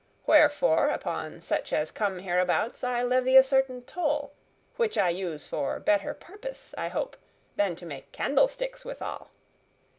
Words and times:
Wherefore, 0.25 0.87
upon 0.89 1.41
such 1.41 1.71
as 1.71 1.91
come 1.91 2.17
hereabouts, 2.17 2.83
I 2.83 3.03
levy 3.03 3.37
a 3.37 3.43
certain 3.43 3.83
toll, 3.83 4.31
which 4.75 4.97
I 4.97 5.09
use 5.09 5.45
for 5.45 5.75
a 5.75 5.79
better 5.79 6.15
purpose, 6.15 6.73
I 6.75 6.87
hope, 6.87 7.15
than 7.55 7.75
to 7.75 7.85
make 7.85 8.11
candlesticks 8.11 8.83
withal. 8.83 9.29